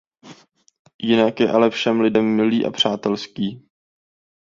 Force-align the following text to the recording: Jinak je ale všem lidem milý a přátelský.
Jinak 1.01 1.39
je 1.39 1.51
ale 1.51 1.69
všem 1.69 2.01
lidem 2.01 2.35
milý 2.35 2.65
a 2.65 2.71
přátelský. 2.71 3.67